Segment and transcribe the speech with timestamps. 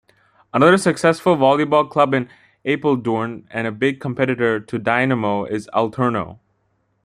[0.51, 2.27] Another successful volleyball club in
[2.65, 6.39] Apeldoorn, and a big competitor to Dynamo, is Alterno.